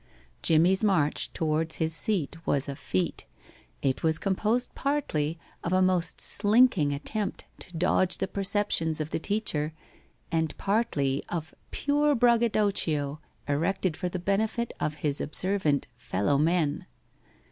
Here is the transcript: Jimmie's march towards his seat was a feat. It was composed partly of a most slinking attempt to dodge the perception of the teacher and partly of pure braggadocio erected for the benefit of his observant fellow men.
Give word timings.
Jimmie's 0.41 0.83
march 0.83 1.31
towards 1.31 1.75
his 1.75 1.95
seat 1.95 2.35
was 2.43 2.67
a 2.67 2.75
feat. 2.75 3.27
It 3.83 4.01
was 4.01 4.17
composed 4.17 4.73
partly 4.73 5.37
of 5.63 5.73
a 5.73 5.81
most 5.83 6.19
slinking 6.19 6.91
attempt 6.91 7.45
to 7.59 7.77
dodge 7.77 8.17
the 8.17 8.27
perception 8.27 8.95
of 8.99 9.11
the 9.11 9.19
teacher 9.19 9.73
and 10.31 10.57
partly 10.57 11.23
of 11.29 11.53
pure 11.69 12.15
braggadocio 12.15 13.19
erected 13.47 13.95
for 13.95 14.09
the 14.09 14.17
benefit 14.17 14.73
of 14.79 14.95
his 15.05 15.21
observant 15.21 15.85
fellow 15.97 16.39
men. 16.39 16.87